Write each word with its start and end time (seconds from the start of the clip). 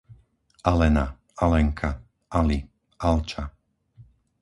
Alena, 0.71 1.03
Alenka, 1.37 2.01
Ali, 2.31 2.59
Alča 2.97 3.51